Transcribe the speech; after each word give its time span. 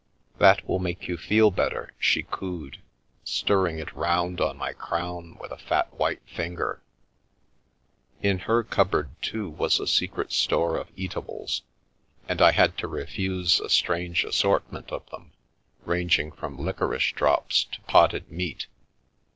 "That 0.39 0.67
will 0.67 0.79
make 0.79 1.07
you 1.07 1.15
feel 1.15 1.51
better," 1.51 1.93
she 1.99 2.23
cooed, 2.31 2.81
stirring 3.23 3.77
it 3.77 3.93
round 3.95 4.41
on 4.41 4.57
my 4.57 4.73
crown 4.73 5.37
with 5.39 5.51
a 5.51 5.59
fat 5.59 5.93
white 5.93 6.23
finger. 6.27 6.81
In 8.23 8.39
her 8.49 8.63
cupboard 8.63 9.11
too 9.21 9.47
was 9.47 9.79
a 9.79 9.85
secret 9.85 10.31
store 10.31 10.75
of 10.75 10.89
eatables, 10.95 11.61
and 12.27 12.41
I 12.41 12.49
had 12.51 12.51
I 12.51 12.51
Get 12.51 12.57
Me 12.57 12.57
to 12.57 12.63
a 12.63 12.65
Nunnery 12.65 12.77
to 12.77 12.87
refuse 13.05 13.59
a 13.59 13.69
strange 13.69 14.23
assortment 14.23 14.91
of 14.91 15.07
them, 15.11 15.33
ranging 15.85 16.31
from 16.31 16.57
liquorice 16.57 17.11
drops 17.13 17.65
to 17.65 17.79
potted 17.81 18.31
meat. 18.31 18.65